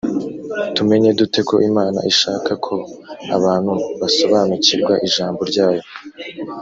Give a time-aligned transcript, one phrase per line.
[0.75, 2.75] tumenya dute ko imana ishaka ko
[3.37, 5.83] abantu basobanukirwa ijambo ryayo